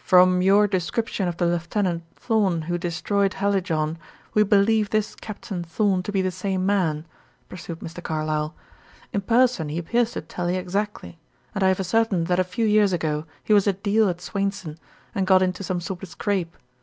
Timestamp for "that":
12.28-12.40